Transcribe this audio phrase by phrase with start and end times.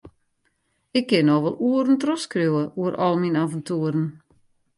[0.97, 4.05] Ik kin noch wol oeren trochskriuwe oer al myn aventoeren.